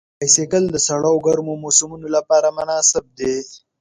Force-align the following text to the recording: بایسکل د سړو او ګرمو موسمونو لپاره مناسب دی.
بایسکل 0.19 0.63
د 0.71 0.77
سړو 0.87 1.09
او 1.13 1.17
ګرمو 1.25 1.53
موسمونو 1.63 2.07
لپاره 2.15 2.55
مناسب 2.57 3.05
دی. 3.17 3.35